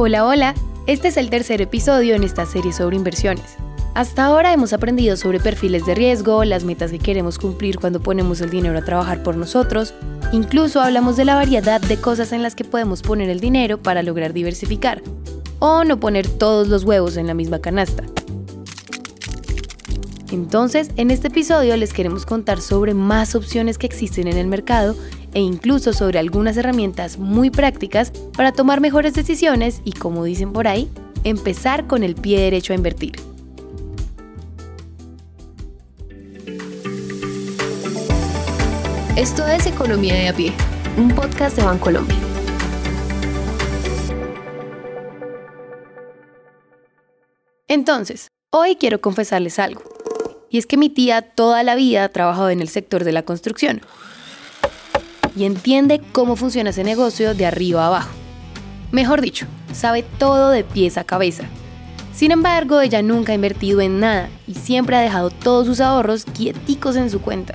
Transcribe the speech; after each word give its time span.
Hola, 0.00 0.24
hola. 0.24 0.54
Este 0.86 1.08
es 1.08 1.16
el 1.16 1.28
tercer 1.28 1.60
episodio 1.60 2.14
en 2.14 2.22
esta 2.22 2.46
serie 2.46 2.72
sobre 2.72 2.94
inversiones. 2.94 3.56
Hasta 3.94 4.26
ahora 4.26 4.52
hemos 4.52 4.72
aprendido 4.72 5.16
sobre 5.16 5.40
perfiles 5.40 5.86
de 5.86 5.96
riesgo, 5.96 6.44
las 6.44 6.62
metas 6.62 6.92
que 6.92 7.00
queremos 7.00 7.36
cumplir 7.36 7.80
cuando 7.80 7.98
ponemos 7.98 8.40
el 8.40 8.48
dinero 8.48 8.78
a 8.78 8.84
trabajar 8.84 9.24
por 9.24 9.36
nosotros, 9.36 9.94
incluso 10.30 10.80
hablamos 10.80 11.16
de 11.16 11.24
la 11.24 11.34
variedad 11.34 11.80
de 11.80 11.96
cosas 11.96 12.30
en 12.30 12.44
las 12.44 12.54
que 12.54 12.62
podemos 12.62 13.02
poner 13.02 13.28
el 13.28 13.40
dinero 13.40 13.78
para 13.78 14.04
lograr 14.04 14.32
diversificar, 14.32 15.02
o 15.58 15.82
no 15.82 15.98
poner 15.98 16.28
todos 16.28 16.68
los 16.68 16.84
huevos 16.84 17.16
en 17.16 17.26
la 17.26 17.34
misma 17.34 17.58
canasta. 17.58 18.04
Entonces, 20.30 20.90
en 20.96 21.10
este 21.10 21.28
episodio 21.28 21.76
les 21.76 21.94
queremos 21.94 22.26
contar 22.26 22.60
sobre 22.60 22.92
más 22.92 23.34
opciones 23.34 23.78
que 23.78 23.86
existen 23.86 24.28
en 24.28 24.36
el 24.36 24.46
mercado 24.46 24.94
e 25.32 25.40
incluso 25.40 25.92
sobre 25.92 26.18
algunas 26.18 26.56
herramientas 26.56 27.18
muy 27.18 27.50
prácticas 27.50 28.10
para 28.36 28.52
tomar 28.52 28.80
mejores 28.80 29.14
decisiones 29.14 29.80
y, 29.84 29.92
como 29.92 30.24
dicen 30.24 30.52
por 30.52 30.68
ahí, 30.68 30.90
empezar 31.24 31.86
con 31.86 32.02
el 32.02 32.14
pie 32.14 32.40
derecho 32.40 32.74
a 32.74 32.76
invertir. 32.76 33.16
Esto 39.16 39.46
es 39.46 39.66
Economía 39.66 40.14
de 40.14 40.28
a 40.28 40.32
pie, 40.32 40.52
un 40.96 41.10
podcast 41.10 41.56
de 41.56 41.64
Bancolombia. 41.64 42.16
Entonces, 47.66 48.28
hoy 48.50 48.76
quiero 48.76 49.00
confesarles 49.00 49.58
algo. 49.58 49.97
Y 50.50 50.58
es 50.58 50.66
que 50.66 50.76
mi 50.76 50.88
tía 50.88 51.22
toda 51.22 51.62
la 51.62 51.74
vida 51.74 52.04
ha 52.04 52.08
trabajado 52.08 52.50
en 52.50 52.60
el 52.60 52.68
sector 52.68 53.04
de 53.04 53.12
la 53.12 53.22
construcción 53.22 53.82
y 55.38 55.44
entiende 55.44 56.00
cómo 56.12 56.34
funciona 56.34 56.70
ese 56.70 56.82
negocio 56.84 57.34
de 57.34 57.46
arriba 57.46 57.84
a 57.84 57.86
abajo. 57.86 58.10
Mejor 58.90 59.20
dicho, 59.20 59.46
sabe 59.72 60.02
todo 60.02 60.50
de 60.50 60.64
pies 60.64 60.98
a 60.98 61.04
cabeza. 61.04 61.44
Sin 62.12 62.32
embargo, 62.32 62.80
ella 62.80 63.02
nunca 63.02 63.30
ha 63.30 63.36
invertido 63.36 63.80
en 63.80 64.00
nada 64.00 64.28
y 64.48 64.54
siempre 64.54 64.96
ha 64.96 65.00
dejado 65.00 65.30
todos 65.30 65.66
sus 65.66 65.80
ahorros 65.80 66.24
quieticos 66.24 66.96
en 66.96 67.10
su 67.10 67.20
cuenta. 67.20 67.54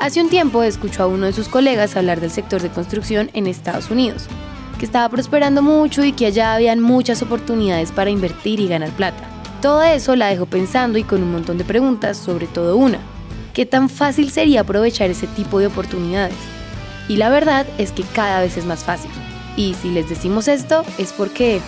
Hace 0.00 0.20
un 0.20 0.30
tiempo 0.30 0.62
escuchó 0.64 1.04
a 1.04 1.06
uno 1.06 1.26
de 1.26 1.32
sus 1.32 1.48
colegas 1.48 1.94
hablar 1.94 2.20
del 2.20 2.30
sector 2.30 2.62
de 2.62 2.70
construcción 2.70 3.30
en 3.34 3.46
Estados 3.46 3.90
Unidos, 3.90 4.24
que 4.78 4.86
estaba 4.86 5.08
prosperando 5.08 5.62
mucho 5.62 6.04
y 6.04 6.12
que 6.12 6.26
allá 6.26 6.54
habían 6.54 6.80
muchas 6.80 7.22
oportunidades 7.22 7.92
para 7.92 8.10
invertir 8.10 8.58
y 8.58 8.66
ganar 8.66 8.90
plata. 8.90 9.29
Todo 9.62 9.82
eso 9.82 10.16
la 10.16 10.28
dejó 10.28 10.46
pensando 10.46 10.98
y 10.98 11.04
con 11.04 11.22
un 11.22 11.32
montón 11.32 11.58
de 11.58 11.64
preguntas, 11.64 12.16
sobre 12.16 12.46
todo 12.46 12.76
una. 12.76 12.98
¿Qué 13.52 13.66
tan 13.66 13.90
fácil 13.90 14.30
sería 14.30 14.62
aprovechar 14.62 15.10
ese 15.10 15.26
tipo 15.26 15.58
de 15.58 15.66
oportunidades? 15.66 16.36
Y 17.08 17.16
la 17.16 17.28
verdad 17.28 17.66
es 17.76 17.92
que 17.92 18.02
cada 18.14 18.40
vez 18.40 18.56
es 18.56 18.64
más 18.64 18.84
fácil. 18.84 19.10
Y 19.56 19.74
si 19.74 19.90
les 19.90 20.08
decimos 20.08 20.48
esto 20.48 20.82
es 20.96 21.12
porque... 21.12 21.60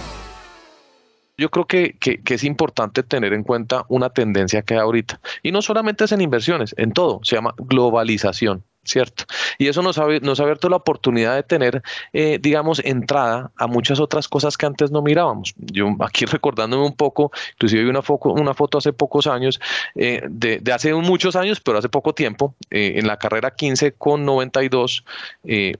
Yo 1.36 1.50
creo 1.50 1.66
que, 1.66 1.98
que, 1.98 2.22
es 2.34 2.44
importante 2.44 3.02
tener 3.02 3.34
en 3.34 3.42
cuenta 3.42 3.84
una 3.88 4.10
tendencia 4.10 4.62
que 4.62 4.74
hay 4.74 4.80
ahorita. 4.80 5.20
Y 5.42 5.52
no 5.52 5.60
solamente 5.60 6.04
es 6.04 6.12
en 6.12 6.20
inversiones, 6.22 6.74
en 6.78 6.92
todo. 6.92 7.20
Se 7.24 7.36
llama 7.36 7.54
globalización. 7.58 8.64
¿Cierto? 8.84 9.24
Y 9.58 9.68
eso 9.68 9.82
nos 9.82 9.98
ha, 9.98 10.06
nos 10.20 10.40
ha 10.40 10.42
abierto 10.42 10.68
la 10.68 10.76
oportunidad 10.76 11.36
de 11.36 11.42
tener, 11.42 11.82
eh, 12.12 12.38
digamos, 12.40 12.80
entrada 12.84 13.52
a 13.56 13.66
muchas 13.66 14.00
otras 14.00 14.28
cosas 14.28 14.56
que 14.56 14.66
antes 14.66 14.90
no 14.90 15.02
mirábamos. 15.02 15.54
Yo 15.56 15.88
aquí 16.00 16.24
recordándome 16.26 16.84
un 16.84 16.96
poco, 16.96 17.30
inclusive 17.54 17.84
vi 17.84 17.90
una, 17.90 18.02
foto, 18.02 18.30
una 18.30 18.54
foto 18.54 18.78
hace 18.78 18.92
pocos 18.92 19.26
años, 19.26 19.60
eh, 19.94 20.22
de, 20.28 20.58
de, 20.58 20.72
hace 20.72 20.92
muchos 20.94 21.36
años, 21.36 21.60
pero 21.60 21.78
hace 21.78 21.88
poco 21.88 22.14
tiempo, 22.14 22.54
eh, 22.70 22.94
en 22.96 23.06
la 23.06 23.18
carrera 23.18 23.54
15 23.54 23.92
con 23.92 24.24
92, 24.24 25.04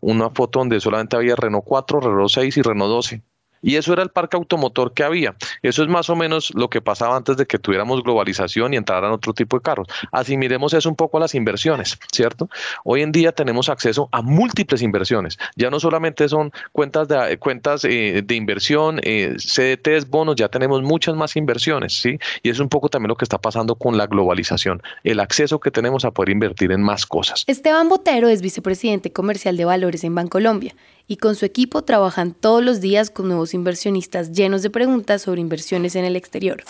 una 0.01 0.31
foto 0.31 0.61
donde 0.61 0.81
solamente 0.81 1.17
había 1.17 1.37
Renault 1.37 1.65
4, 1.65 2.01
Renault 2.01 2.31
6 2.31 2.57
y 2.57 2.63
Renault 2.63 2.91
12 2.91 3.32
y 3.63 3.77
eso 3.77 3.93
era 3.93 4.03
el 4.03 4.11
parque 4.11 4.37
automotor 4.37 4.93
que 4.93 5.05
había. 5.05 5.35
Eso 5.63 5.83
es 5.83 5.89
más 5.89 6.11
o 6.11 6.17
menos 6.17 6.53
lo 6.55 6.69
que 6.69 6.83
pasaba 6.83 7.17
antes 7.17 7.37
de 7.37 7.47
que 7.47 7.59
tuviéramos 7.59 8.03
globalización 8.03 8.75
y 8.75 8.77
entraran 8.77 9.13
otro 9.13 9.33
tipo 9.33 9.57
de 9.57 9.63
carros. 9.63 9.87
Así 10.11 10.37
miremos 10.37 10.75
eso 10.75 10.89
un 10.89 10.97
poco 10.97 11.17
a 11.17 11.21
las 11.21 11.35
inversiones, 11.35 11.99
¿cierto? 12.13 12.51
Hoy 12.85 13.03
en 13.03 13.13
día 13.13 13.33
tenemos 13.33 13.69
acceso 13.69 14.09
a 14.13 14.21
múltiples 14.23 14.83
inversiones. 14.83 15.39
Ya 15.57 15.71
no 15.71 15.81
solamente 15.81 16.29
son 16.29 16.53
cuentas 16.73 17.09
de, 17.09 17.39
cuentas, 17.39 17.85
eh, 17.85 18.23
de 18.25 18.35
inversión, 18.35 19.01
eh, 19.03 19.37
CDTs, 19.39 20.09
bonos, 20.09 20.37
ya 20.37 20.49
tenemos 20.49 20.83
muchas 20.83 21.15
más 21.15 21.37
inversiones, 21.37 21.95
¿sí? 21.95 22.19
Y 22.43 22.51
es 22.51 22.59
un 22.59 22.69
poco 22.69 22.89
también 22.89 23.09
lo 23.09 23.17
que 23.17 23.25
está 23.25 23.39
pasando 23.39 23.77
con 23.77 23.97
la 23.97 24.07
globalización, 24.07 24.83
el 25.05 25.21
acceso 25.21 25.61
que 25.61 25.71
tenemos 25.71 26.05
a 26.05 26.11
poder 26.11 26.31
invertir 26.31 26.73
en 26.73 26.83
más 26.83 27.07
cosas. 27.07 27.45
Esteban 27.47 27.89
Botero 27.89 28.29
es 28.29 28.43
vicepresidente 28.43 29.13
comercial 29.13 29.57
de 29.57 29.65
valores 29.65 30.05
en 30.05 30.15
Bancolombia 30.15 30.75
y 31.07 31.17
con 31.17 31.35
su 31.35 31.45
equipo 31.45 31.83
trabajan 31.83 32.33
todos 32.33 32.63
los 32.63 32.81
días 32.81 33.11
con 33.11 33.29
nuevos 33.29 33.55
inversionistas 33.55 34.33
llenos 34.33 34.63
de 34.63 34.71
preguntas 34.71 35.23
sobre 35.23 35.41
inversiones 35.41 35.97
en 35.97 36.05
el 36.05 36.17
exterior. 36.17 36.63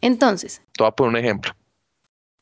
Entonces, 0.00 0.62
te 0.76 0.82
voy 0.82 0.88
a 0.88 0.92
poner 0.92 1.10
un 1.10 1.16
ejemplo. 1.16 1.52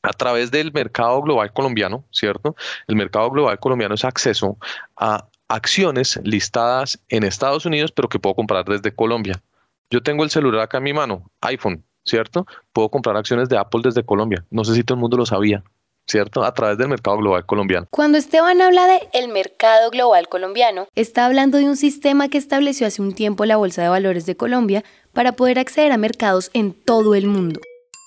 A 0.01 0.11
través 0.11 0.51
del 0.51 0.73
mercado 0.73 1.21
global 1.21 1.53
colombiano, 1.53 2.03
¿cierto? 2.11 2.55
El 2.87 2.97
mercado 2.97 3.31
global 3.31 3.57
colombiano 3.59 3.95
es 3.95 4.03
acceso 4.03 4.57
a 4.97 5.27
acciones 5.47 6.19
listadas 6.23 6.99
en 7.09 7.23
Estados 7.23 7.65
Unidos, 7.65 7.91
pero 7.91 8.09
que 8.09 8.19
puedo 8.19 8.35
comprar 8.35 8.65
desde 8.65 8.93
Colombia. 8.93 9.41
Yo 9.89 10.01
tengo 10.01 10.23
el 10.23 10.29
celular 10.29 10.61
acá 10.61 10.79
en 10.79 10.83
mi 10.83 10.93
mano, 10.93 11.31
iPhone, 11.41 11.85
¿cierto? 12.03 12.45
Puedo 12.73 12.89
comprar 12.89 13.15
acciones 13.15 13.47
de 13.47 13.57
Apple 13.57 13.81
desde 13.83 14.03
Colombia. 14.03 14.45
No 14.49 14.65
sé 14.65 14.73
si 14.73 14.83
todo 14.83 14.95
el 14.95 15.01
mundo 15.01 15.17
lo 15.17 15.25
sabía. 15.25 15.63
¿Cierto? 16.07 16.43
A 16.43 16.53
través 16.53 16.77
del 16.77 16.89
mercado 16.89 17.17
global 17.17 17.45
colombiano. 17.45 17.87
Cuando 17.89 18.17
Esteban 18.17 18.61
habla 18.61 18.87
de 18.87 19.09
el 19.13 19.29
mercado 19.29 19.89
global 19.89 20.27
colombiano, 20.27 20.87
está 20.95 21.25
hablando 21.25 21.57
de 21.57 21.65
un 21.65 21.77
sistema 21.77 22.29
que 22.29 22.37
estableció 22.37 22.87
hace 22.87 23.01
un 23.01 23.13
tiempo 23.13 23.45
la 23.45 23.57
Bolsa 23.57 23.81
de 23.81 23.89
Valores 23.89 24.25
de 24.25 24.35
Colombia 24.35 24.83
para 25.13 25.33
poder 25.33 25.59
acceder 25.59 25.91
a 25.91 25.97
mercados 25.97 26.49
en 26.53 26.73
todo 26.73 27.15
el 27.15 27.27
mundo. 27.27 27.59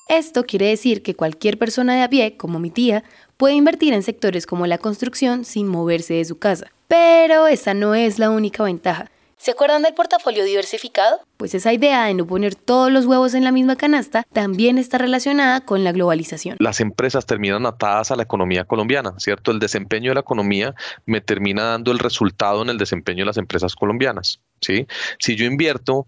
Esto 0.08 0.44
quiere 0.44 0.68
decir 0.68 1.02
que 1.02 1.16
cualquier 1.16 1.58
persona 1.58 1.96
de 1.96 2.02
a 2.02 2.08
pie, 2.08 2.36
como 2.36 2.60
mi 2.60 2.70
tía, 2.70 3.02
puede 3.36 3.54
invertir 3.54 3.92
en 3.92 4.04
sectores 4.04 4.46
como 4.46 4.66
la 4.66 4.78
construcción 4.78 5.44
sin 5.44 5.66
moverse 5.66 6.14
de 6.14 6.24
su 6.24 6.38
casa. 6.38 6.70
Pero 6.86 7.48
esa 7.48 7.74
no 7.74 7.94
es 7.96 8.20
la 8.20 8.30
única 8.30 8.62
ventaja. 8.62 9.10
¿Se 9.38 9.50
acuerdan 9.50 9.82
del 9.82 9.94
portafolio 9.94 10.44
diversificado? 10.44 11.20
Pues 11.36 11.54
esa 11.54 11.72
idea 11.72 12.04
de 12.06 12.14
no 12.14 12.26
poner 12.26 12.54
todos 12.54 12.90
los 12.90 13.04
huevos 13.04 13.34
en 13.34 13.44
la 13.44 13.52
misma 13.52 13.76
canasta 13.76 14.24
también 14.32 14.78
está 14.78 14.98
relacionada 14.98 15.60
con 15.60 15.84
la 15.84 15.92
globalización. 15.92 16.56
Las 16.58 16.80
empresas 16.80 17.26
terminan 17.26 17.66
atadas 17.66 18.10
a 18.10 18.16
la 18.16 18.22
economía 18.22 18.64
colombiana, 18.64 19.14
¿cierto? 19.18 19.50
El 19.50 19.58
desempeño 19.58 20.10
de 20.10 20.14
la 20.14 20.20
economía 20.20 20.74
me 21.04 21.20
termina 21.20 21.64
dando 21.64 21.92
el 21.92 21.98
resultado 21.98 22.62
en 22.62 22.70
el 22.70 22.78
desempeño 22.78 23.20
de 23.20 23.26
las 23.26 23.36
empresas 23.36 23.74
colombianas. 23.74 24.40
¿Sí? 24.62 24.86
Si 25.18 25.36
yo 25.36 25.44
invierto 25.44 26.06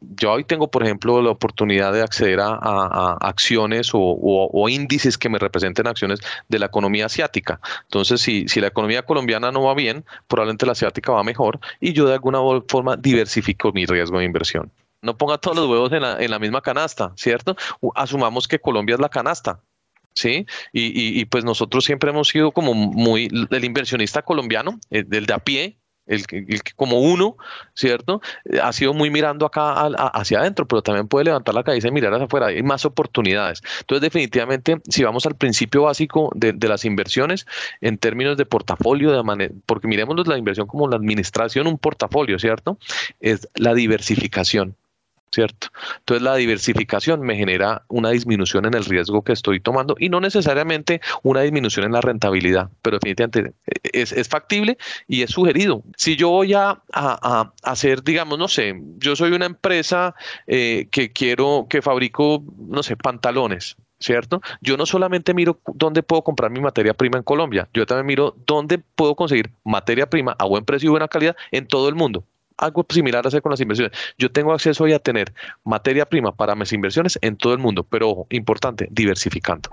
yo 0.00 0.32
hoy 0.32 0.44
tengo, 0.44 0.70
por 0.70 0.82
ejemplo, 0.82 1.22
la 1.22 1.30
oportunidad 1.30 1.92
de 1.92 2.02
acceder 2.02 2.40
a, 2.40 3.16
acciones 3.20 3.90
o, 3.92 4.68
índices 4.68 5.16
que 5.16 5.28
me 5.28 5.38
representen 5.38 5.86
acciones 5.86 6.20
de 6.48 6.58
la 6.58 6.66
economía 6.66 7.06
asiática. 7.06 7.60
Entonces, 7.84 8.20
si, 8.20 8.46
si 8.48 8.60
la 8.60 8.68
economía 8.68 9.02
colombiana 9.02 9.50
no 9.52 9.62
va 9.62 9.74
bien, 9.74 10.04
probablemente 10.28 10.66
la 10.66 10.72
asiática 10.72 11.12
va 11.12 11.22
mejor 11.22 11.60
y 11.80 11.92
yo 11.92 12.06
de 12.06 12.14
alguna 12.14 12.38
forma 12.68 12.96
diversifico 12.96 13.72
mi 13.72 13.86
riesgo 13.86 14.18
de 14.18 14.24
inversión. 14.24 14.70
No 15.02 15.16
ponga 15.16 15.38
todos 15.38 15.56
los 15.56 15.66
huevos 15.68 15.92
en 15.92 16.02
la, 16.02 16.22
en 16.22 16.30
la 16.30 16.38
misma 16.38 16.62
canasta, 16.62 17.12
¿cierto? 17.16 17.56
Asumamos 17.94 18.48
que 18.48 18.58
Colombia 18.58 18.94
es 18.94 19.00
la 19.00 19.10
canasta. 19.10 19.60
¿sí? 20.14 20.46
Y, 20.72 21.20
y, 21.20 21.24
pues 21.24 21.44
nosotros 21.44 21.84
siempre 21.84 22.10
hemos 22.10 22.28
sido 22.28 22.52
como 22.52 22.72
muy 22.74 23.28
el 23.50 23.64
inversionista 23.64 24.22
colombiano, 24.22 24.78
el, 24.90 25.00
eh, 25.00 25.04
del 25.06 25.26
de 25.26 25.34
a 25.34 25.38
pie, 25.38 25.76
el, 26.06 26.26
que 26.26 26.72
como 26.76 27.00
uno, 27.00 27.36
¿cierto? 27.74 28.20
Eh, 28.44 28.60
ha 28.62 28.72
sido 28.72 28.94
muy 28.94 29.10
mirando 29.10 29.46
acá 29.46 29.86
hacia 30.14 30.40
adentro, 30.40 30.66
pero 30.66 30.82
también 30.82 31.08
puede 31.08 31.26
levantar 31.26 31.54
la 31.54 31.64
cabeza 31.64 31.88
y 31.88 31.90
mirar 31.90 32.12
hacia 32.14 32.26
afuera. 32.26 32.46
Hay 32.46 32.62
más 32.62 32.84
oportunidades. 32.84 33.62
Entonces, 33.80 34.02
definitivamente, 34.02 34.80
si 34.88 35.02
vamos 35.02 35.26
al 35.26 35.36
principio 35.36 35.82
básico 35.82 36.30
de, 36.34 36.54
las 36.68 36.84
inversiones, 36.84 37.46
en 37.80 37.98
términos 37.98 38.36
de 38.36 38.46
portafolio, 38.46 39.12
de 39.12 39.50
porque 39.66 39.88
miremos 39.88 40.26
la 40.26 40.38
inversión 40.38 40.66
como 40.66 40.88
la 40.88 40.96
administración, 40.96 41.66
un 41.66 41.78
portafolio, 41.78 42.38
¿cierto? 42.38 42.78
Es 43.20 43.48
la 43.54 43.74
diversificación. 43.74 44.76
¿Cierto? 45.34 45.68
Entonces 45.98 46.22
la 46.22 46.36
diversificación 46.36 47.20
me 47.20 47.36
genera 47.36 47.82
una 47.88 48.10
disminución 48.10 48.66
en 48.66 48.74
el 48.74 48.84
riesgo 48.84 49.22
que 49.22 49.32
estoy 49.32 49.60
tomando 49.60 49.96
y 49.98 50.08
no 50.08 50.20
necesariamente 50.20 51.00
una 51.22 51.40
disminución 51.40 51.86
en 51.86 51.92
la 51.92 52.00
rentabilidad, 52.00 52.70
pero 52.82 52.98
definitivamente 52.98 53.52
es, 53.82 54.28
factible 54.28 54.78
y 55.08 55.22
es 55.22 55.30
sugerido. 55.30 55.82
Si 55.96 56.16
yo 56.16 56.30
voy 56.30 56.54
a, 56.54 56.80
hacer, 57.62 58.02
digamos, 58.02 58.38
no 58.38 58.48
sé, 58.48 58.80
yo 58.98 59.16
soy 59.16 59.32
una 59.32 59.46
empresa 59.46 60.14
eh, 60.46 60.86
que 60.90 61.12
quiero, 61.12 61.66
que 61.68 61.82
fabrico, 61.82 62.44
no 62.68 62.82
sé, 62.82 62.96
pantalones, 62.96 63.76
¿cierto? 63.98 64.40
Yo 64.60 64.76
no 64.76 64.86
solamente 64.86 65.34
miro 65.34 65.60
dónde 65.74 66.02
puedo 66.02 66.22
comprar 66.22 66.50
mi 66.50 66.60
materia 66.60 66.94
prima 66.94 67.18
en 67.18 67.24
Colombia, 67.24 67.68
yo 67.74 67.86
también 67.86 68.06
miro 68.06 68.36
dónde 68.46 68.78
puedo 68.78 69.16
conseguir 69.16 69.50
materia 69.64 70.08
prima 70.08 70.36
a 70.38 70.44
buen 70.44 70.64
precio 70.64 70.88
y 70.88 70.90
buena 70.90 71.08
calidad 71.08 71.36
en 71.50 71.66
todo 71.66 71.88
el 71.88 71.96
mundo 71.96 72.24
algo 72.56 72.84
similar 72.88 73.26
hacer 73.26 73.42
con 73.42 73.50
las 73.50 73.60
inversiones. 73.60 73.96
Yo 74.18 74.30
tengo 74.30 74.52
acceso 74.52 74.84
hoy 74.84 74.92
a 74.92 74.98
tener 74.98 75.32
materia 75.64 76.06
prima 76.06 76.32
para 76.32 76.54
mis 76.54 76.72
inversiones 76.72 77.18
en 77.22 77.36
todo 77.36 77.52
el 77.52 77.58
mundo, 77.58 77.84
pero 77.84 78.10
ojo, 78.10 78.26
importante, 78.30 78.88
diversificando. 78.90 79.70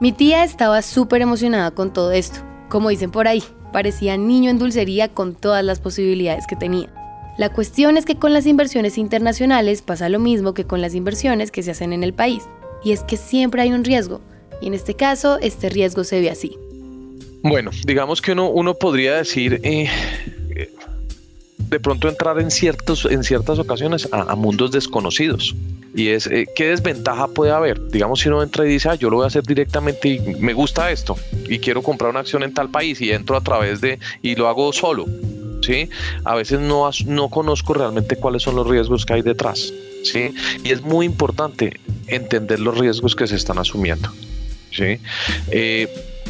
Mi 0.00 0.12
tía 0.12 0.44
estaba 0.44 0.80
súper 0.82 1.22
emocionada 1.22 1.72
con 1.72 1.92
todo 1.92 2.12
esto 2.12 2.38
Como 2.68 2.90
dicen 2.90 3.10
por 3.10 3.26
ahí, 3.26 3.42
parecía 3.72 4.16
niño 4.16 4.50
en 4.50 4.58
dulcería 4.58 5.08
con 5.08 5.34
todas 5.34 5.64
las 5.64 5.80
posibilidades 5.80 6.46
que 6.46 6.54
tenía. 6.54 6.88
La 7.38 7.52
cuestión 7.52 7.96
es 7.96 8.04
que 8.04 8.16
con 8.16 8.32
las 8.32 8.46
inversiones 8.46 8.98
internacionales 8.98 9.82
pasa 9.82 10.08
lo 10.08 10.18
mismo 10.18 10.54
que 10.54 10.64
con 10.64 10.80
las 10.80 10.94
inversiones 10.94 11.50
que 11.50 11.62
se 11.62 11.70
hacen 11.70 11.92
en 11.92 12.04
el 12.04 12.12
país, 12.12 12.48
y 12.84 12.92
es 12.92 13.02
que 13.02 13.16
siempre 13.16 13.62
hay 13.62 13.72
un 13.72 13.84
riesgo, 13.84 14.20
y 14.60 14.66
en 14.66 14.74
este 14.74 14.94
caso 14.94 15.38
este 15.40 15.68
riesgo 15.68 16.04
se 16.04 16.20
ve 16.20 16.30
así. 16.30 16.58
Bueno, 17.42 17.70
digamos 17.84 18.20
que 18.20 18.32
uno, 18.32 18.50
uno 18.50 18.74
podría 18.74 19.16
decir, 19.16 19.60
eh, 19.62 19.88
de 21.68 21.80
pronto 21.80 22.08
entrar 22.08 22.40
en, 22.40 22.50
ciertos, 22.50 23.04
en 23.04 23.22
ciertas 23.22 23.58
ocasiones 23.58 24.08
a, 24.12 24.34
mundos 24.34 24.72
desconocidos. 24.72 25.54
Y 25.94 26.08
es, 26.08 26.26
eh, 26.26 26.46
¿qué 26.54 26.68
desventaja 26.68 27.28
puede 27.28 27.52
haber? 27.52 27.88
Digamos, 27.88 28.20
si 28.20 28.28
uno 28.28 28.42
entra 28.42 28.64
y 28.66 28.68
dice, 28.68 28.88
ah, 28.90 28.94
yo 28.94 29.10
lo 29.10 29.16
voy 29.16 29.24
a 29.24 29.28
hacer 29.28 29.42
directamente 29.42 30.08
y 30.08 30.20
me 30.20 30.52
gusta 30.52 30.90
esto 30.90 31.16
y 31.48 31.58
quiero 31.58 31.82
comprar 31.82 32.10
una 32.10 32.20
acción 32.20 32.42
en 32.42 32.54
tal 32.54 32.70
país 32.70 33.00
y 33.00 33.10
entro 33.10 33.36
a 33.36 33.40
través 33.40 33.80
de, 33.80 33.98
y 34.22 34.34
lo 34.34 34.48
hago 34.48 34.72
solo. 34.72 35.06
¿Sí? 35.60 35.90
A 36.24 36.36
veces 36.36 36.60
no, 36.60 36.88
no 37.06 37.28
conozco 37.28 37.74
realmente 37.74 38.16
cuáles 38.16 38.42
son 38.42 38.54
los 38.54 38.66
riesgos 38.66 39.04
que 39.04 39.14
hay 39.14 39.22
detrás. 39.22 39.72
¿sí? 40.04 40.32
Y 40.64 40.70
es 40.70 40.82
muy 40.82 41.04
importante 41.04 41.80
entender 42.06 42.60
los 42.60 42.78
riesgos 42.78 43.16
que 43.16 43.26
se 43.26 43.34
están 43.36 43.58
asumiendo. 43.58 44.08
¿sí? 44.70 45.00
Eh, 45.50 45.88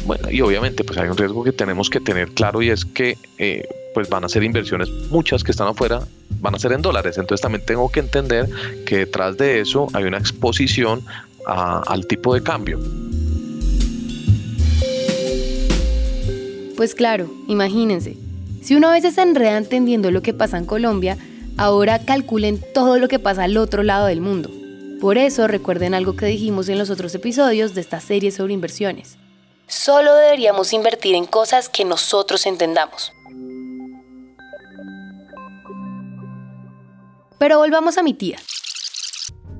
bueno, 0.09 0.31
y 0.31 0.41
obviamente 0.41 0.83
pues 0.83 0.97
hay 0.97 1.07
un 1.07 1.15
riesgo 1.15 1.43
que 1.43 1.51
tenemos 1.51 1.87
que 1.87 1.99
tener 1.99 2.29
claro 2.29 2.63
y 2.63 2.71
es 2.71 2.83
que 2.83 3.15
eh, 3.37 3.63
pues 3.93 4.09
van 4.09 4.23
a 4.23 4.27
ser 4.27 4.43
inversiones, 4.43 4.89
muchas 5.11 5.43
que 5.43 5.51
están 5.51 5.67
afuera, 5.67 6.01
van 6.41 6.55
a 6.55 6.57
ser 6.57 6.71
en 6.71 6.81
dólares. 6.81 7.19
Entonces 7.19 7.43
también 7.43 7.63
tengo 7.63 7.91
que 7.91 7.99
entender 7.99 8.49
que 8.87 8.97
detrás 8.97 9.37
de 9.37 9.59
eso 9.59 9.85
hay 9.93 10.05
una 10.05 10.17
exposición 10.17 11.03
al 11.45 12.07
tipo 12.07 12.33
de 12.33 12.41
cambio. 12.41 12.79
Pues 16.75 16.95
claro, 16.95 17.31
imagínense, 17.47 18.17
si 18.63 18.73
uno 18.73 18.89
a 18.89 18.93
veces 18.93 19.13
se 19.13 19.21
enreda 19.21 19.59
entendiendo 19.59 20.09
lo 20.09 20.23
que 20.23 20.33
pasa 20.33 20.57
en 20.57 20.65
Colombia, 20.65 21.19
ahora 21.55 21.99
calculen 21.99 22.59
todo 22.73 22.97
lo 22.97 23.07
que 23.07 23.19
pasa 23.19 23.43
al 23.43 23.57
otro 23.57 23.83
lado 23.83 24.07
del 24.07 24.21
mundo. 24.21 24.49
Por 24.99 25.19
eso 25.19 25.47
recuerden 25.47 25.93
algo 25.93 26.15
que 26.15 26.25
dijimos 26.25 26.67
en 26.67 26.79
los 26.79 26.89
otros 26.89 27.13
episodios 27.13 27.75
de 27.75 27.81
esta 27.81 27.99
serie 27.99 28.31
sobre 28.31 28.55
inversiones. 28.55 29.18
Solo 29.69 30.15
deberíamos 30.15 30.73
invertir 30.73 31.13
en 31.13 31.27
cosas 31.27 31.69
que 31.69 31.85
nosotros 31.85 32.47
entendamos. 32.47 33.13
Pero 37.37 37.59
volvamos 37.59 37.99
a 37.99 38.03
mi 38.03 38.15
tía. 38.15 38.39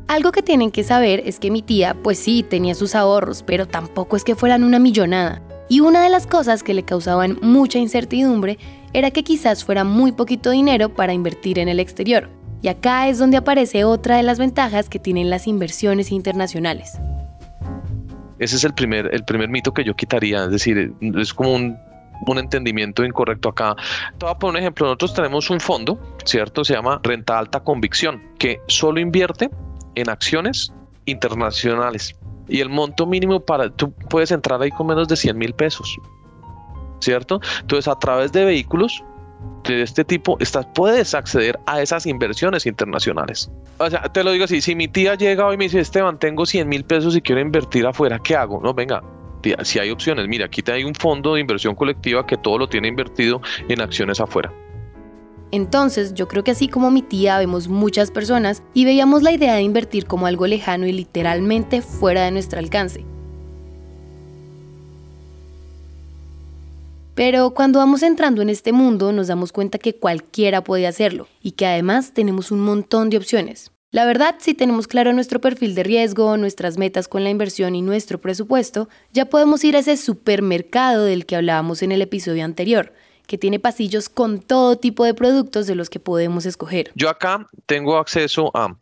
Algo 0.08 0.32
que 0.32 0.42
tienen 0.42 0.72
que 0.72 0.84
saber 0.84 1.22
es 1.28 1.40
que 1.40 1.52
mi 1.52 1.62
tía, 1.62 1.96
pues 2.02 2.18
sí, 2.18 2.42
tenía 2.42 2.74
sus 2.74 2.96
ahorros, 2.96 3.44
pero 3.44 3.68
tampoco 3.68 4.16
es 4.16 4.24
que 4.24 4.34
fueran 4.34 4.64
una 4.64 4.80
millonada. 4.80 5.44
Y 5.70 5.82
una 5.82 6.02
de 6.02 6.10
las 6.10 6.26
cosas 6.26 6.64
que 6.64 6.74
le 6.74 6.84
causaban 6.84 7.38
mucha 7.44 7.78
incertidumbre 7.78 8.58
era 8.94 9.12
que 9.12 9.24
quizás 9.24 9.64
fuera 9.64 9.84
muy 9.84 10.12
poquito 10.12 10.50
dinero 10.50 10.90
para 10.90 11.14
invertir 11.14 11.60
en 11.60 11.70
el 11.70 11.80
exterior. 11.80 12.32
Y 12.64 12.70
acá 12.70 13.08
es 13.10 13.20
donde 13.20 13.38
aparece 13.38 13.84
otra 13.84 14.18
de 14.18 14.24
las 14.24 14.40
ventajas 14.40 14.90
que 14.90 14.98
tienen 14.98 15.30
las 15.30 15.46
inversiones 15.46 16.12
internacionales. 16.12 16.98
Ese 18.40 18.56
es 18.56 18.64
el 18.64 18.74
primer, 18.74 19.14
el 19.14 19.24
primer 19.26 19.50
mito 19.50 19.74
que 19.74 19.84
yo 19.84 19.96
quitaría, 19.96 20.46
es 20.46 20.52
decir, 20.52 20.94
es 21.02 21.34
como 21.34 21.54
un, 21.54 21.78
entendimiento 22.38 23.04
incorrecto 23.06 23.50
acá. 23.50 23.76
Te 24.18 24.26
voy 24.26 24.32
a 24.32 24.38
poner 24.38 24.56
un 24.56 24.64
ejemplo, 24.64 24.86
nosotros 24.86 25.14
tenemos 25.14 25.50
un 25.50 25.60
fondo, 25.60 26.00
¿cierto? 26.26 26.64
Se 26.64 26.74
llama 26.74 27.00
Renta 27.04 27.40
Alta 27.40 27.62
Convicción, 27.62 28.22
que 28.38 28.60
solo 28.68 29.00
invierte 29.00 29.50
en 29.96 30.10
acciones 30.10 30.74
internacionales. 31.06 32.16
Y 32.48 32.62
el 32.62 32.70
monto 32.70 33.06
mínimo 33.06 33.40
para, 33.40 33.70
tú 33.70 33.92
puedes 34.10 34.32
entrar 34.32 34.62
ahí 34.62 34.72
con 34.72 34.88
menos 34.88 35.08
de 35.08 35.16
100 35.16 35.38
mil 35.38 35.54
pesos, 35.54 35.98
¿cierto? 37.00 37.40
Entonces, 37.62 37.88
a 37.88 37.98
través 37.98 38.32
de 38.32 38.46
vehículos, 38.46 39.04
de 39.64 39.84
este 39.84 40.04
tipo, 40.04 40.38
estás, 40.40 40.66
puedes 40.74 41.14
acceder 41.14 41.60
a 41.66 41.82
esas 41.82 42.06
inversiones 42.06 42.66
internacionales. 42.66 43.52
O 43.78 43.90
sea, 43.90 44.04
te 44.04 44.24
lo 44.24 44.32
digo 44.32 44.46
así, 44.46 44.62
si 44.62 44.76
mi 44.76 44.88
tía 44.88 45.16
llega 45.16 45.46
hoy 45.46 45.56
y 45.56 45.58
me 45.58 45.64
dice, 45.66 45.80
Esteban, 45.80 46.18
tengo 46.20 46.46
100 46.46 46.68
mil 46.68 46.84
pesos 46.84 47.16
y 47.16 47.22
quiero 47.22 47.42
invertir 47.42 47.86
afuera, 47.86 48.20
¿qué 48.20 48.36
hago? 48.36 48.60
No, 48.62 48.74
venga, 48.74 49.02
si 49.64 49.80
hay 49.80 49.90
opciones, 49.90 50.28
mira, 50.28 50.46
aquí 50.46 50.64
hay 50.72 50.84
un 50.84 50.96
fondo 50.96 51.36
de 51.36 51.42
inversión 51.42 51.76
colectiva 51.76 52.26
que 52.26 52.38
todo 52.38 52.58
lo 52.58 52.68
tiene 52.68 52.88
invertido 52.88 53.42
en 53.68 53.82
acciones 53.82 54.20
afuera. 54.20 54.52
Entonces, 55.52 56.14
yo 56.14 56.28
creo 56.28 56.44
que 56.44 56.52
así 56.52 56.68
como 56.68 56.92
mi 56.92 57.02
tía 57.02 57.40
vemos 57.40 57.68
muchas 57.68 58.12
personas 58.12 58.64
y 58.74 58.86
veíamos 58.86 59.24
la 59.24 59.32
idea 59.32 59.56
de 59.56 59.62
invertir 59.62 60.06
como 60.06 60.28
algo 60.28 60.46
lejano 60.46 60.86
y 60.86 60.92
literalmente 60.92 61.82
fuera 61.82 62.24
de 62.24 62.32
nuestro 62.32 62.60
alcance. 62.60 63.06
Pero 67.20 67.54
cuando 67.54 67.80
vamos 67.80 68.02
entrando 68.02 68.42
en 68.42 68.50
este 68.50 68.72
mundo 68.72 69.12
nos 69.12 69.28
damos 69.28 69.52
cuenta 69.52 69.78
que 69.78 69.94
cualquiera 69.94 70.64
puede 70.64 70.88
hacerlo 70.88 71.28
y 71.42 71.52
que 71.52 71.66
además 71.66 72.14
tenemos 72.14 72.50
un 72.50 72.62
montón 72.62 73.10
de 73.10 73.18
opciones. 73.18 73.74
La 73.92 74.06
verdad, 74.06 74.36
si 74.40 74.54
tenemos 74.54 74.88
claro 74.88 75.12
nuestro 75.12 75.42
perfil 75.42 75.76
de 75.76 75.84
riesgo, 75.84 76.38
nuestras 76.38 76.78
metas 76.78 77.10
con 77.10 77.26
la 77.26 77.30
inversión 77.30 77.76
y 77.76 77.82
nuestro 77.82 78.22
presupuesto, 78.22 78.88
ya 79.12 79.26
podemos 79.26 79.66
ir 79.66 79.76
a 79.76 79.80
ese 79.80 79.98
supermercado 79.98 81.04
del 81.04 81.26
que 81.26 81.36
hablábamos 81.36 81.82
en 81.82 81.92
el 81.92 82.02
episodio 82.02 82.46
anterior, 82.46 82.94
que 83.28 83.38
tiene 83.38 83.60
pasillos 83.60 84.08
con 84.08 84.40
todo 84.40 84.78
tipo 84.78 85.04
de 85.04 85.14
productos 85.14 85.68
de 85.68 85.76
los 85.76 85.90
que 85.90 86.00
podemos 86.00 86.46
escoger. 86.46 86.90
Yo 86.96 87.10
acá 87.10 87.50
tengo 87.66 87.98
acceso 87.98 88.50
a 88.54 88.80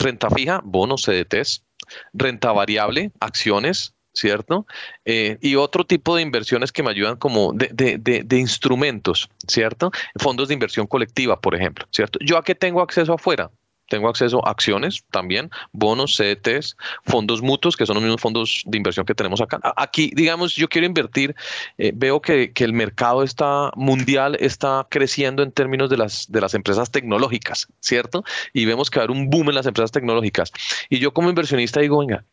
renta 0.00 0.30
fija, 0.30 0.60
bonos, 0.64 1.04
CDTs, 1.04 1.64
renta 2.12 2.50
variable, 2.50 3.12
acciones, 3.20 3.94
¿cierto? 4.12 4.66
Eh, 5.04 5.38
y 5.40 5.56
otro 5.56 5.84
tipo 5.84 6.16
de 6.16 6.22
inversiones 6.22 6.72
que 6.72 6.82
me 6.82 6.90
ayudan 6.90 7.16
como 7.16 7.52
de, 7.52 7.98
de, 7.98 8.22
de, 8.24 8.38
instrumentos, 8.38 9.28
¿cierto? 9.46 9.90
Fondos 10.16 10.48
de 10.48 10.54
inversión 10.54 10.86
colectiva, 10.86 11.40
por 11.40 11.54
ejemplo, 11.54 11.86
¿cierto? 11.90 12.18
¿Yo 12.22 12.36
a 12.36 12.44
qué 12.44 12.54
tengo 12.54 12.82
acceso 12.82 13.14
afuera? 13.14 13.50
Tengo 13.92 14.08
acceso 14.08 14.40
a 14.46 14.52
acciones 14.52 15.04
también, 15.10 15.50
bonos, 15.72 16.16
CETES, 16.16 16.78
fondos 17.04 17.42
mutuos, 17.42 17.76
que 17.76 17.84
son 17.84 17.96
los 17.96 18.02
mismos 18.02 18.22
fondos 18.22 18.62
de 18.64 18.78
inversión 18.78 19.04
que 19.04 19.14
tenemos 19.14 19.42
acá. 19.42 19.60
Aquí, 19.76 20.10
digamos, 20.14 20.54
yo 20.54 20.66
quiero 20.66 20.86
invertir, 20.86 21.36
eh, 21.76 21.92
veo 21.94 22.22
que, 22.22 22.54
que, 22.54 22.64
el 22.64 22.72
mercado 22.72 23.22
está 23.22 23.70
mundial 23.76 24.38
está 24.40 24.86
creciendo 24.88 25.42
en 25.42 25.52
términos 25.52 25.90
de 25.90 25.98
las, 25.98 26.32
de 26.32 26.40
las 26.40 26.54
empresas 26.54 26.90
tecnológicas, 26.90 27.68
¿cierto? 27.80 28.24
Y 28.54 28.64
vemos 28.64 28.88
que 28.88 28.98
va 28.98 29.02
a 29.02 29.04
haber 29.04 29.14
un 29.14 29.28
boom 29.28 29.50
en 29.50 29.56
las 29.56 29.66
empresas 29.66 29.92
tecnológicas. 29.92 30.52
Y 30.88 30.98
yo 30.98 31.12
como 31.12 31.28
inversionista 31.28 31.80
digo, 31.80 31.98
venga, 31.98 32.24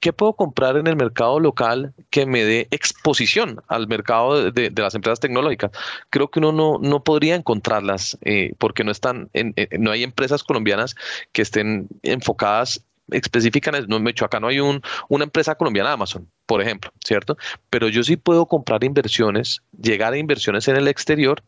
¿qué 0.00 0.12
puedo 0.12 0.34
comprar 0.34 0.76
en 0.76 0.86
el 0.86 0.96
mercado 0.96 1.40
local 1.40 1.94
que 2.10 2.26
me 2.26 2.44
dé 2.44 2.68
exposición 2.70 3.62
al 3.68 3.88
mercado 3.88 4.50
de, 4.50 4.68
de 4.68 4.82
las 4.82 4.94
empresas 4.94 5.18
tecnológicas? 5.18 5.70
Creo 6.10 6.30
que 6.30 6.40
uno 6.40 6.52
no, 6.52 6.78
no 6.78 7.02
podría 7.04 7.36
encontrarlas 7.36 8.18
eh, 8.20 8.52
porque 8.58 8.84
no 8.84 8.92
están, 8.92 9.30
en, 9.32 9.54
no 9.78 9.92
hay 9.92 10.02
empresas 10.02 10.44
colombianas 10.44 10.94
que 11.32 11.42
estén 11.42 11.88
enfocadas 12.02 12.82
específicamente, 13.10 13.86
no, 13.88 14.02
acá 14.24 14.40
no 14.40 14.48
hay 14.48 14.60
un, 14.60 14.82
una 15.08 15.24
empresa 15.24 15.54
colombiana 15.54 15.92
Amazon, 15.92 16.28
por 16.46 16.60
ejemplo, 16.60 16.90
¿cierto? 17.04 17.36
Pero 17.70 17.88
yo 17.88 18.02
sí 18.02 18.16
puedo 18.16 18.46
comprar 18.46 18.82
inversiones, 18.84 19.62
llegar 19.80 20.12
a 20.12 20.18
inversiones 20.18 20.66
en 20.68 20.76
el 20.76 20.88
exterior 20.88 21.42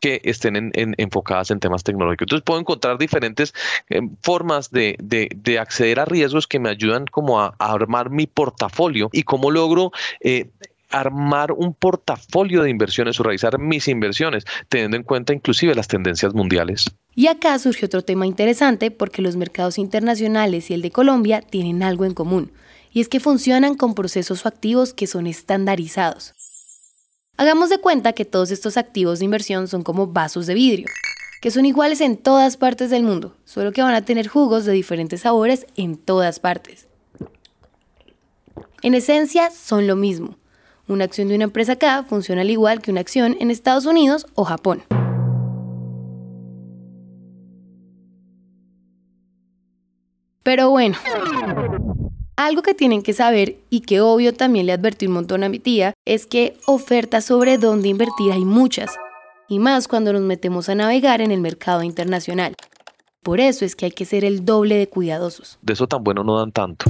que 0.00 0.20
estén 0.24 0.56
en, 0.56 0.72
enfocadas 0.74 1.50
en 1.50 1.60
temas 1.60 1.82
tecnológicos. 1.82 2.26
Entonces 2.26 2.44
puedo 2.44 2.60
encontrar 2.60 2.98
diferentes 2.98 3.54
eh, 3.88 4.02
formas 4.22 4.70
de, 4.70 4.96
de, 5.00 5.58
acceder 5.58 5.98
a 5.98 6.04
riesgos 6.04 6.46
que 6.46 6.58
me 6.58 6.68
ayudan 6.68 7.06
como 7.06 7.40
a, 7.40 7.54
armar 7.58 8.10
mi 8.10 8.26
portafolio 8.26 9.08
y 9.12 9.22
cómo 9.22 9.50
logro 9.50 9.92
eh, 10.20 10.50
armar 10.94 11.52
un 11.52 11.74
portafolio 11.74 12.62
de 12.62 12.70
inversiones 12.70 13.18
o 13.18 13.22
realizar 13.24 13.58
mis 13.58 13.88
inversiones, 13.88 14.44
teniendo 14.68 14.96
en 14.96 15.02
cuenta 15.02 15.32
inclusive 15.32 15.74
las 15.74 15.88
tendencias 15.88 16.34
mundiales. 16.34 16.90
Y 17.14 17.26
acá 17.26 17.58
surge 17.58 17.86
otro 17.86 18.02
tema 18.02 18.26
interesante 18.26 18.90
porque 18.90 19.22
los 19.22 19.36
mercados 19.36 19.78
internacionales 19.78 20.70
y 20.70 20.74
el 20.74 20.82
de 20.82 20.90
Colombia 20.90 21.42
tienen 21.42 21.82
algo 21.82 22.04
en 22.04 22.14
común, 22.14 22.52
y 22.92 23.00
es 23.00 23.08
que 23.08 23.20
funcionan 23.20 23.74
con 23.74 23.94
procesos 23.94 24.46
activos 24.46 24.94
que 24.94 25.06
son 25.06 25.26
estandarizados. 25.26 26.32
Hagamos 27.36 27.70
de 27.70 27.78
cuenta 27.78 28.12
que 28.12 28.24
todos 28.24 28.52
estos 28.52 28.76
activos 28.76 29.18
de 29.18 29.24
inversión 29.24 29.66
son 29.66 29.82
como 29.82 30.06
vasos 30.06 30.46
de 30.46 30.54
vidrio, 30.54 30.86
que 31.40 31.50
son 31.50 31.66
iguales 31.66 32.00
en 32.00 32.16
todas 32.16 32.56
partes 32.56 32.90
del 32.90 33.02
mundo, 33.02 33.36
solo 33.44 33.72
que 33.72 33.82
van 33.82 33.94
a 33.94 34.04
tener 34.04 34.28
jugos 34.28 34.64
de 34.64 34.72
diferentes 34.72 35.22
sabores 35.22 35.66
en 35.76 35.96
todas 35.96 36.38
partes. 36.38 36.86
En 38.82 38.94
esencia 38.94 39.50
son 39.50 39.86
lo 39.86 39.96
mismo, 39.96 40.36
una 40.88 41.04
acción 41.04 41.28
de 41.28 41.34
una 41.34 41.44
empresa 41.44 41.72
acá 41.72 42.04
funciona 42.04 42.42
al 42.42 42.50
igual 42.50 42.80
que 42.80 42.90
una 42.90 43.00
acción 43.00 43.36
en 43.40 43.50
Estados 43.50 43.86
Unidos 43.86 44.26
o 44.34 44.44
Japón. 44.44 44.82
Pero 50.42 50.68
bueno, 50.68 50.98
algo 52.36 52.60
que 52.60 52.74
tienen 52.74 53.02
que 53.02 53.14
saber 53.14 53.56
y 53.70 53.80
que 53.80 54.02
obvio 54.02 54.34
también 54.34 54.66
le 54.66 54.72
advertí 54.72 55.06
un 55.06 55.14
montón 55.14 55.42
a 55.42 55.48
mi 55.48 55.58
tía 55.58 55.94
es 56.04 56.26
que 56.26 56.58
ofertas 56.66 57.24
sobre 57.24 57.56
dónde 57.56 57.88
invertir 57.88 58.32
hay 58.32 58.44
muchas, 58.44 58.90
y 59.48 59.58
más 59.58 59.88
cuando 59.88 60.12
nos 60.12 60.22
metemos 60.22 60.68
a 60.68 60.74
navegar 60.74 61.22
en 61.22 61.30
el 61.30 61.40
mercado 61.40 61.82
internacional. 61.82 62.54
Por 63.22 63.40
eso 63.40 63.64
es 63.64 63.74
que 63.74 63.86
hay 63.86 63.92
que 63.92 64.04
ser 64.04 64.22
el 64.22 64.44
doble 64.44 64.76
de 64.76 64.88
cuidadosos. 64.88 65.58
De 65.62 65.72
eso 65.72 65.86
tan 65.86 66.04
bueno 66.04 66.22
no 66.24 66.38
dan 66.38 66.52
tanto. 66.52 66.84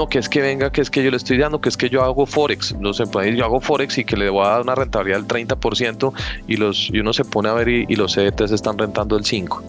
No, 0.00 0.08
que 0.08 0.18
es 0.18 0.30
que 0.30 0.40
venga, 0.40 0.72
que 0.72 0.80
es 0.80 0.90
que 0.90 1.04
yo 1.04 1.10
le 1.10 1.18
estoy 1.18 1.36
dando, 1.36 1.60
que 1.60 1.68
es 1.68 1.76
que 1.76 1.90
yo 1.90 2.02
hago 2.02 2.24
Forex, 2.24 2.74
no 2.80 2.94
sé, 2.94 3.06
pues, 3.06 3.36
yo 3.36 3.44
hago 3.44 3.60
Forex 3.60 3.98
y 3.98 4.04
que 4.04 4.16
le 4.16 4.30
voy 4.30 4.46
a 4.46 4.50
dar 4.50 4.62
una 4.62 4.74
rentabilidad 4.74 5.18
del 5.18 5.28
30% 5.28 6.12
y, 6.46 6.56
los, 6.56 6.88
y 6.90 7.00
uno 7.00 7.12
se 7.12 7.24
pone 7.24 7.50
a 7.50 7.52
ver 7.52 7.68
y, 7.68 7.96
los 7.96 8.14
CDTs 8.14 8.52
están 8.52 8.78
rentando 8.78 9.18
el 9.18 9.24
5% 9.24 9.62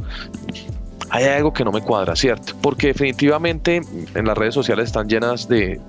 hay 1.13 1.25
algo 1.25 1.51
que 1.51 1.65
no 1.65 1.73
me 1.73 1.81
cuadra, 1.81 2.15
¿cierto? 2.15 2.53
Porque 2.61 2.87
definitivamente 2.87 3.81
en 4.15 4.25
las 4.25 4.37
redes 4.37 4.53
sociales 4.53 4.85
están 4.85 5.09
llenas 5.09 5.49
de, 5.49 5.81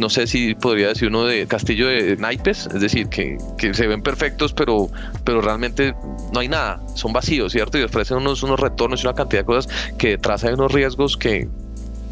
no 0.00 0.08
sé 0.08 0.26
si 0.26 0.54
podría 0.54 0.88
decir 0.88 1.08
uno 1.08 1.26
de 1.26 1.46
castillo 1.46 1.88
de 1.88 2.16
naipes, 2.16 2.66
es 2.72 2.80
decir, 2.80 3.08
que, 3.08 3.36
se 3.74 3.86
ven 3.86 4.02
perfectos, 4.02 4.54
pero, 4.54 4.88
pero 5.24 5.42
realmente 5.42 5.94
no 6.32 6.40
hay 6.40 6.48
nada, 6.48 6.80
son 6.94 7.12
vacíos, 7.12 7.52
¿cierto? 7.52 7.76
Y 7.76 7.82
ofrecen 7.82 8.16
unos, 8.16 8.42
unos 8.42 8.58
retornos 8.58 9.04
y 9.04 9.06
una 9.06 9.14
cantidad 9.14 9.42
de 9.42 9.46
cosas 9.46 9.70
que 9.98 10.08
detrás 10.08 10.42
hay 10.44 10.54
unos 10.54 10.72
riesgos 10.72 11.18
que, 11.18 11.48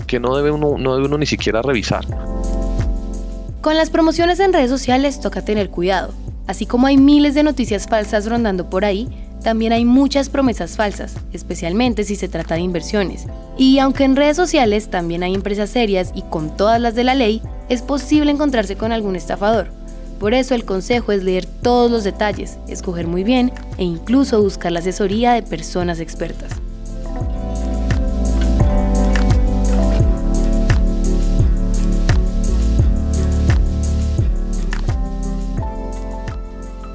que 0.09 0.19
no, 0.19 0.35
debe 0.35 0.51
uno, 0.51 0.75
no 0.77 0.97
debe 0.97 1.07
uno 1.07 1.19
ni 1.19 1.27
siquiera 1.27 1.63
revisar. 1.63 2.05
Con 3.61 3.77
las 3.77 3.91
promociones 3.91 4.41
en 4.41 4.53
redes 4.53 4.71
sociales 4.71 5.21
toca 5.21 5.45
tener 5.45 5.71
cuidado. 5.71 6.13
Así 6.49 6.67
como 6.67 6.89
hay 6.89 6.97
miles 6.97 7.35
de 7.35 7.45
noticias 7.45 7.87
falsas 7.87 8.27
rondando 8.27 8.69
por 8.69 8.85
ahí, 8.85 9.09
también 9.43 9.73
hay 9.73 9.85
muchas 9.85 10.29
promesas 10.29 10.77
falsas, 10.77 11.15
especialmente 11.33 12.03
si 12.05 12.17
se 12.17 12.29
trata 12.29 12.55
de 12.55 12.63
inversiones. 12.63 13.27
Y 13.57 13.79
aunque 13.79 14.05
en 14.05 14.17
redes 14.17 14.37
sociales 14.37 14.89
también 14.89 15.23
hay 15.23 15.35
empresas 15.35 15.71
serias 15.71 16.11
y 16.15 16.23
con 16.23 16.57
todas 16.57 16.81
las 16.81 16.95
de 16.95 17.05
la 17.05 17.15
ley, 17.15 17.43
es 17.69 17.83
posible 17.83 18.33
encontrarse 18.33 18.77
con 18.77 18.93
algún 18.93 19.15
estafador. 19.15 19.69
Por 20.19 20.35
eso 20.35 20.55
el 20.55 20.65
consejo 20.65 21.13
es 21.13 21.23
leer 21.23 21.47
todos 21.47 21.91
los 21.91 22.03
detalles, 22.03 22.59
escoger 22.67 23.07
muy 23.07 23.23
bien 23.23 23.53
e 23.77 23.85
incluso 23.85 24.43
buscar 24.43 24.73
la 24.73 24.81
asesoría 24.81 25.35
de 25.35 25.43
personas 25.43 26.01
expertas. 26.01 26.51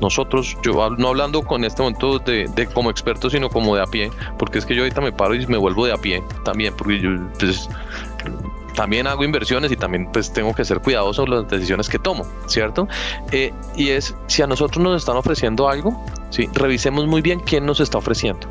Nosotros, 0.04 0.56
yo 0.64 0.90
no 0.98 1.08
hablando 1.08 1.42
con 1.42 1.64
este 1.64 1.82
momento 1.82 2.20
de, 2.20 2.70
como 2.74 2.92
experto, 2.92 3.30
sino 3.30 3.50
como 3.50 3.76
de 3.76 3.82
a 3.82 3.88
pie, 3.88 4.12
porque 4.38 4.60
es 4.60 4.66
que 4.66 4.76
yo 4.76 4.84
ahorita 4.84 5.02
me 5.02 5.12
paro 5.12 5.34
y 5.34 5.48
me 5.48 5.58
vuelvo 5.58 5.86
de 5.86 5.94
a 5.94 5.98
pie 5.98 6.22
también, 6.44 6.76
porque 6.78 7.00
yo 7.00 7.10
pues, 7.40 7.70
también 8.76 9.08
hago 9.08 9.24
inversiones 9.24 9.72
y 9.72 9.78
también 9.78 10.10
pues 10.12 10.32
tengo 10.32 10.54
que 10.54 10.66
ser 10.66 10.80
cuidadoso 10.80 11.24
con 11.24 11.32
las 11.32 11.48
decisiones 11.48 11.90
que 11.90 12.00
tomo, 12.00 12.26
¿cierto? 12.48 12.88
Eh, 13.32 13.54
y 13.76 13.90
es, 13.90 14.16
si 14.28 14.42
a 14.42 14.48
nosotros 14.48 14.84
nos 14.84 15.02
están 15.02 15.16
ofreciendo 15.16 15.70
algo, 15.70 16.06
revisemos 16.54 17.08
muy 17.08 17.22
bien 17.22 17.40
quién 17.40 17.66
nos 17.66 17.80
está 17.80 17.98
ofreciendo. 17.98 18.48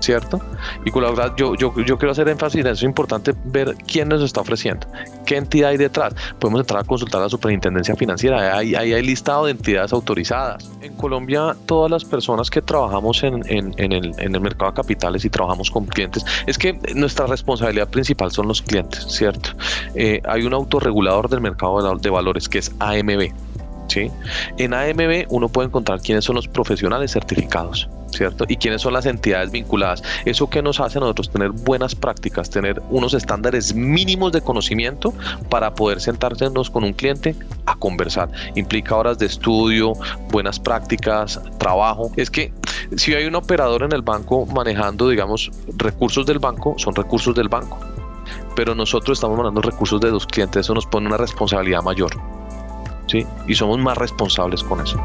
¿Cierto? 0.00 0.40
Y 0.84 0.90
con 0.90 1.02
la 1.02 1.10
verdad, 1.10 1.34
yo, 1.36 1.54
yo, 1.54 1.72
yo 1.84 1.98
quiero 1.98 2.12
hacer 2.12 2.28
énfasis 2.28 2.60
en 2.60 2.66
eso, 2.66 2.74
es 2.74 2.82
importante 2.82 3.34
ver 3.44 3.76
quién 3.86 4.08
nos 4.08 4.22
está 4.22 4.40
ofreciendo, 4.40 4.86
qué 5.26 5.36
entidad 5.36 5.70
hay 5.70 5.76
detrás. 5.76 6.14
Podemos 6.38 6.60
entrar 6.60 6.80
a 6.80 6.84
consultar 6.84 7.20
a 7.20 7.24
la 7.24 7.30
Superintendencia 7.30 7.94
Financiera, 7.96 8.56
ahí, 8.56 8.74
ahí 8.74 8.92
hay 8.92 9.02
listado 9.02 9.46
de 9.46 9.52
entidades 9.52 9.92
autorizadas. 9.92 10.70
En 10.80 10.94
Colombia, 10.94 11.56
todas 11.66 11.90
las 11.90 12.04
personas 12.04 12.50
que 12.50 12.62
trabajamos 12.62 13.22
en, 13.22 13.42
en, 13.46 13.74
en, 13.76 13.92
el, 13.92 14.14
en 14.18 14.34
el 14.34 14.40
mercado 14.40 14.70
de 14.70 14.76
capitales 14.76 15.24
y 15.24 15.30
trabajamos 15.30 15.70
con 15.70 15.86
clientes, 15.86 16.24
es 16.46 16.58
que 16.58 16.78
nuestra 16.94 17.26
responsabilidad 17.26 17.88
principal 17.88 18.30
son 18.30 18.48
los 18.48 18.62
clientes, 18.62 19.04
¿cierto? 19.08 19.50
Eh, 19.94 20.20
hay 20.24 20.42
un 20.42 20.54
autorregulador 20.54 21.28
del 21.28 21.40
mercado 21.40 21.96
de 21.96 22.10
valores 22.10 22.48
que 22.48 22.58
es 22.58 22.72
AMB. 22.78 23.32
¿Sí? 23.90 24.10
En 24.56 24.72
AMB 24.72 25.26
uno 25.30 25.48
puede 25.48 25.66
encontrar 25.66 26.00
quiénes 26.00 26.24
son 26.24 26.36
los 26.36 26.46
profesionales 26.46 27.10
certificados. 27.10 27.88
¿cierto? 28.12 28.44
Y 28.48 28.56
quiénes 28.56 28.82
son 28.82 28.92
las 28.92 29.06
entidades 29.06 29.50
vinculadas. 29.50 30.02
Eso 30.24 30.50
que 30.50 30.62
nos 30.62 30.80
hace 30.80 30.98
a 30.98 31.00
nosotros 31.00 31.30
tener 31.30 31.50
buenas 31.50 31.94
prácticas, 31.94 32.50
tener 32.50 32.82
unos 32.90 33.14
estándares 33.14 33.74
mínimos 33.74 34.32
de 34.32 34.40
conocimiento 34.40 35.14
para 35.48 35.74
poder 35.74 36.00
sentarnos 36.00 36.70
con 36.70 36.84
un 36.84 36.92
cliente 36.92 37.34
a 37.66 37.76
conversar. 37.76 38.28
Implica 38.54 38.96
horas 38.96 39.18
de 39.18 39.26
estudio, 39.26 39.92
buenas 40.30 40.58
prácticas, 40.58 41.40
trabajo. 41.58 42.10
Es 42.16 42.30
que 42.30 42.52
si 42.96 43.14
hay 43.14 43.24
un 43.26 43.34
operador 43.34 43.82
en 43.82 43.92
el 43.92 44.02
banco 44.02 44.46
manejando, 44.46 45.08
digamos, 45.08 45.50
recursos 45.76 46.26
del 46.26 46.38
banco, 46.38 46.74
son 46.78 46.94
recursos 46.94 47.34
del 47.34 47.48
banco. 47.48 47.78
Pero 48.56 48.74
nosotros 48.74 49.18
estamos 49.18 49.36
manejando 49.36 49.62
recursos 49.62 50.00
de 50.00 50.10
los 50.10 50.26
clientes, 50.26 50.60
eso 50.66 50.74
nos 50.74 50.86
pone 50.86 51.06
una 51.06 51.16
responsabilidad 51.16 51.82
mayor. 51.82 52.10
¿Sí? 53.10 53.26
Y 53.46 53.54
somos 53.54 53.78
más 53.78 53.98
responsables 53.98 54.62
con 54.62 54.80
eso. 54.80 54.98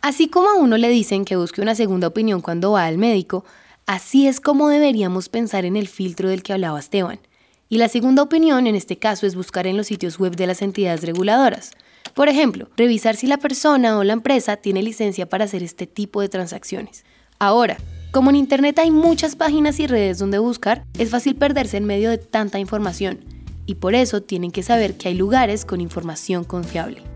Así 0.00 0.28
como 0.28 0.48
a 0.50 0.56
uno 0.56 0.76
le 0.76 0.88
dicen 0.88 1.24
que 1.24 1.36
busque 1.36 1.62
una 1.62 1.74
segunda 1.74 2.08
opinión 2.08 2.40
cuando 2.40 2.72
va 2.72 2.86
al 2.86 2.98
médico, 2.98 3.44
así 3.86 4.26
es 4.26 4.40
como 4.40 4.68
deberíamos 4.68 5.28
pensar 5.28 5.64
en 5.64 5.76
el 5.76 5.88
filtro 5.88 6.28
del 6.28 6.42
que 6.42 6.52
hablaba 6.52 6.80
Esteban. 6.80 7.20
Y 7.68 7.78
la 7.78 7.88
segunda 7.88 8.22
opinión 8.22 8.66
en 8.66 8.74
este 8.74 8.98
caso 8.98 9.26
es 9.26 9.34
buscar 9.34 9.66
en 9.66 9.76
los 9.76 9.86
sitios 9.86 10.18
web 10.18 10.36
de 10.36 10.46
las 10.46 10.60
entidades 10.60 11.02
reguladoras. 11.02 11.70
Por 12.14 12.28
ejemplo, 12.28 12.68
revisar 12.76 13.16
si 13.16 13.26
la 13.26 13.38
persona 13.38 13.96
o 13.96 14.04
la 14.04 14.12
empresa 14.12 14.56
tiene 14.56 14.82
licencia 14.82 15.28
para 15.28 15.44
hacer 15.44 15.62
este 15.62 15.86
tipo 15.86 16.20
de 16.20 16.28
transacciones. 16.28 17.04
Ahora, 17.38 17.78
como 18.12 18.28
en 18.28 18.36
Internet 18.36 18.78
hay 18.78 18.90
muchas 18.90 19.36
páginas 19.36 19.80
y 19.80 19.86
redes 19.86 20.18
donde 20.18 20.38
buscar, 20.38 20.84
es 20.98 21.08
fácil 21.08 21.34
perderse 21.34 21.78
en 21.78 21.86
medio 21.86 22.10
de 22.10 22.18
tanta 22.18 22.58
información. 22.58 23.24
Y 23.64 23.76
por 23.76 23.94
eso 23.94 24.22
tienen 24.22 24.50
que 24.50 24.62
saber 24.62 24.98
que 24.98 25.08
hay 25.08 25.14
lugares 25.14 25.64
con 25.64 25.80
información 25.80 26.44
confiable. 26.44 27.11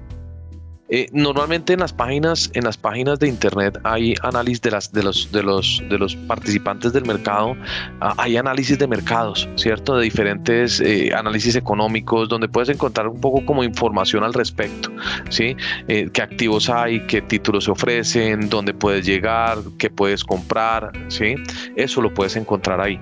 Eh, 0.88 1.08
normalmente 1.12 1.72
en 1.72 1.80
las 1.80 1.92
páginas, 1.92 2.50
en 2.54 2.64
las 2.64 2.76
páginas 2.76 3.18
de 3.18 3.28
internet 3.28 3.78
hay 3.82 4.14
análisis 4.22 4.60
de 4.60 5.02
los 5.02 6.16
participantes 6.28 6.92
del 6.92 7.04
mercado, 7.04 7.56
ah, 8.00 8.14
hay 8.18 8.36
análisis 8.36 8.78
de 8.78 8.86
mercados, 8.86 9.48
cierto, 9.56 9.96
de 9.96 10.04
diferentes 10.04 10.80
eh, 10.80 11.12
análisis 11.12 11.56
económicos, 11.56 12.28
donde 12.28 12.48
puedes 12.48 12.68
encontrar 12.68 13.08
un 13.08 13.20
poco 13.20 13.44
como 13.44 13.64
información 13.64 14.22
al 14.22 14.32
respecto, 14.32 14.90
sí, 15.28 15.56
eh, 15.88 16.08
qué 16.12 16.22
activos 16.22 16.70
hay, 16.70 17.00
qué 17.06 17.20
títulos 17.20 17.64
se 17.64 17.72
ofrecen, 17.72 18.48
dónde 18.48 18.72
puedes 18.72 19.04
llegar, 19.04 19.58
qué 19.78 19.90
puedes 19.90 20.22
comprar, 20.22 20.92
sí, 21.08 21.34
eso 21.74 22.00
lo 22.00 22.14
puedes 22.14 22.36
encontrar 22.36 22.80
ahí. 22.80 23.00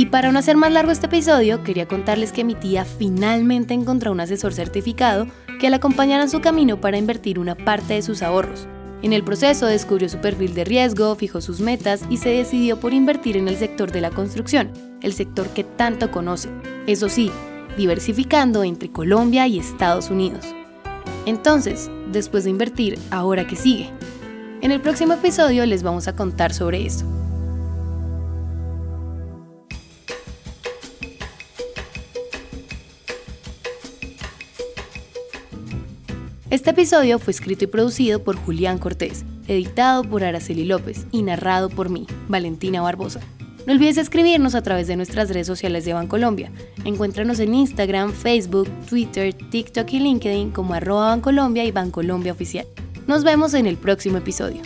Y 0.00 0.06
para 0.06 0.30
no 0.30 0.38
hacer 0.38 0.56
más 0.56 0.70
largo 0.70 0.92
este 0.92 1.06
episodio, 1.06 1.64
quería 1.64 1.88
contarles 1.88 2.30
que 2.30 2.44
mi 2.44 2.54
tía 2.54 2.84
finalmente 2.84 3.74
encontró 3.74 4.12
un 4.12 4.20
asesor 4.20 4.54
certificado 4.54 5.26
que 5.58 5.70
la 5.70 5.78
acompañara 5.78 6.22
en 6.22 6.30
su 6.30 6.40
camino 6.40 6.80
para 6.80 6.98
invertir 6.98 7.40
una 7.40 7.56
parte 7.56 7.94
de 7.94 8.02
sus 8.02 8.22
ahorros. 8.22 8.68
En 9.02 9.12
el 9.12 9.24
proceso 9.24 9.66
descubrió 9.66 10.08
su 10.08 10.18
perfil 10.18 10.54
de 10.54 10.64
riesgo, 10.64 11.16
fijó 11.16 11.40
sus 11.40 11.58
metas 11.58 12.04
y 12.08 12.18
se 12.18 12.28
decidió 12.28 12.78
por 12.78 12.94
invertir 12.94 13.36
en 13.36 13.48
el 13.48 13.56
sector 13.56 13.90
de 13.90 14.00
la 14.00 14.10
construcción, 14.10 14.70
el 15.02 15.14
sector 15.14 15.48
que 15.48 15.64
tanto 15.64 16.12
conoce. 16.12 16.48
Eso 16.86 17.08
sí, 17.08 17.32
diversificando 17.76 18.62
entre 18.62 18.92
Colombia 18.92 19.48
y 19.48 19.58
Estados 19.58 20.10
Unidos. 20.10 20.46
Entonces, 21.26 21.90
después 22.12 22.44
de 22.44 22.50
invertir, 22.50 23.00
¿ahora 23.10 23.48
qué 23.48 23.56
sigue? 23.56 23.90
En 24.60 24.70
el 24.70 24.80
próximo 24.80 25.14
episodio 25.14 25.66
les 25.66 25.82
vamos 25.82 26.06
a 26.06 26.14
contar 26.14 26.54
sobre 26.54 26.86
esto. 26.86 27.17
Este 36.58 36.70
episodio 36.70 37.20
fue 37.20 37.30
escrito 37.30 37.62
y 37.62 37.66
producido 37.68 38.24
por 38.24 38.34
Julián 38.34 38.78
Cortés, 38.78 39.24
editado 39.46 40.02
por 40.02 40.24
Araceli 40.24 40.64
López 40.64 41.06
y 41.12 41.22
narrado 41.22 41.68
por 41.68 41.88
mí, 41.88 42.04
Valentina 42.26 42.82
Barbosa. 42.82 43.20
No 43.64 43.72
olvides 43.72 43.96
escribirnos 43.96 44.56
a 44.56 44.62
través 44.62 44.88
de 44.88 44.96
nuestras 44.96 45.28
redes 45.28 45.46
sociales 45.46 45.84
de 45.84 45.92
Bancolombia. 45.92 46.50
Encuéntranos 46.84 47.38
en 47.38 47.54
Instagram, 47.54 48.12
Facebook, 48.12 48.68
Twitter, 48.88 49.32
TikTok 49.34 49.88
y 49.92 50.00
LinkedIn 50.00 50.50
como 50.50 50.74
arroba 50.74 51.10
Bancolombia 51.10 51.64
y 51.64 51.70
Bancolombia 51.70 52.32
Oficial. 52.32 52.66
Nos 53.06 53.22
vemos 53.22 53.54
en 53.54 53.68
el 53.68 53.76
próximo 53.76 54.18
episodio. 54.18 54.60